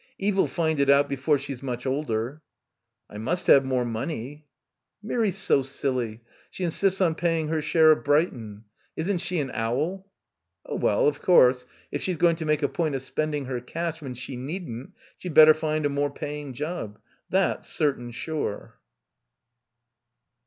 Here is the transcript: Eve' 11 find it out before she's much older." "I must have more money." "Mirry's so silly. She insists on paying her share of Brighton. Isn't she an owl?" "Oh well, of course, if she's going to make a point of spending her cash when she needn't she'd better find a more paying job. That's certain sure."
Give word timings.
Eve' 0.17 0.37
11 0.39 0.51
find 0.55 0.79
it 0.79 0.89
out 0.89 1.07
before 1.07 1.37
she's 1.37 1.61
much 1.61 1.85
older." 1.85 2.41
"I 3.07 3.19
must 3.19 3.45
have 3.45 3.63
more 3.63 3.85
money." 3.85 4.47
"Mirry's 5.03 5.37
so 5.37 5.61
silly. 5.61 6.21
She 6.49 6.63
insists 6.63 7.01
on 7.01 7.13
paying 7.13 7.49
her 7.49 7.61
share 7.61 7.91
of 7.91 8.03
Brighton. 8.03 8.63
Isn't 8.95 9.19
she 9.19 9.37
an 9.39 9.51
owl?" 9.53 10.09
"Oh 10.65 10.77
well, 10.77 11.07
of 11.07 11.21
course, 11.21 11.67
if 11.91 12.01
she's 12.01 12.17
going 12.17 12.37
to 12.37 12.45
make 12.45 12.63
a 12.63 12.67
point 12.67 12.95
of 12.95 13.03
spending 13.03 13.45
her 13.45 13.61
cash 13.61 14.01
when 14.01 14.15
she 14.15 14.35
needn't 14.35 14.93
she'd 15.19 15.35
better 15.35 15.53
find 15.53 15.85
a 15.85 15.89
more 15.89 16.09
paying 16.09 16.53
job. 16.53 16.97
That's 17.29 17.69
certain 17.69 18.09
sure." 18.09 18.79